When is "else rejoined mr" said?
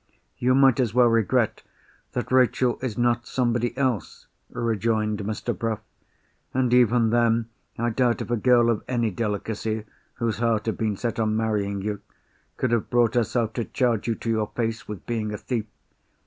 3.77-5.55